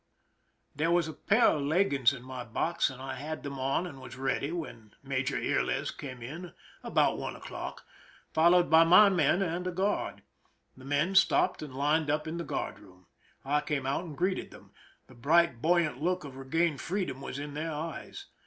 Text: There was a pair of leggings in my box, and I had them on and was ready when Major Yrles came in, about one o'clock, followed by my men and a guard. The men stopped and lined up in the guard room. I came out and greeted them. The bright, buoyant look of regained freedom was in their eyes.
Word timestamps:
There 0.75 0.89
was 0.89 1.07
a 1.07 1.13
pair 1.13 1.43
of 1.49 1.61
leggings 1.61 2.11
in 2.11 2.23
my 2.23 2.43
box, 2.43 2.89
and 2.89 2.99
I 2.99 3.13
had 3.17 3.43
them 3.43 3.59
on 3.59 3.85
and 3.85 4.01
was 4.01 4.15
ready 4.15 4.51
when 4.51 4.95
Major 5.03 5.37
Yrles 5.37 5.95
came 5.95 6.23
in, 6.23 6.53
about 6.81 7.19
one 7.19 7.35
o'clock, 7.35 7.85
followed 8.33 8.67
by 8.67 8.83
my 8.83 9.09
men 9.09 9.43
and 9.43 9.67
a 9.67 9.71
guard. 9.71 10.23
The 10.75 10.85
men 10.85 11.13
stopped 11.13 11.61
and 11.61 11.75
lined 11.75 12.09
up 12.09 12.27
in 12.27 12.37
the 12.37 12.43
guard 12.43 12.79
room. 12.79 13.05
I 13.45 13.61
came 13.61 13.85
out 13.85 14.03
and 14.05 14.17
greeted 14.17 14.49
them. 14.49 14.71
The 15.05 15.13
bright, 15.13 15.61
buoyant 15.61 16.01
look 16.01 16.23
of 16.23 16.35
regained 16.35 16.81
freedom 16.81 17.21
was 17.21 17.37
in 17.37 17.53
their 17.53 17.71
eyes. 17.71 18.25